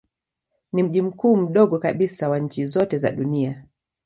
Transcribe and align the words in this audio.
Ni 0.73 0.83
mji 0.83 1.01
mkuu 1.01 1.35
mdogo 1.37 1.79
kabisa 1.79 2.29
wa 2.29 2.39
nchi 2.39 2.65
zote 2.65 2.97
za 2.97 3.11
dunia. 3.11 3.65